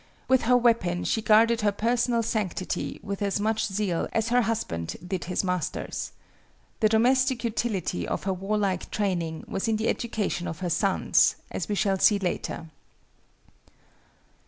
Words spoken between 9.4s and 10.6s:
was in the education of